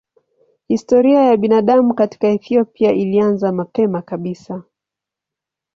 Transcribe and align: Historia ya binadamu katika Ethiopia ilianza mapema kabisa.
Historia 0.67 1.23
ya 1.25 1.37
binadamu 1.37 1.93
katika 1.93 2.27
Ethiopia 2.27 2.91
ilianza 2.93 3.51
mapema 3.51 4.01
kabisa. 4.01 4.63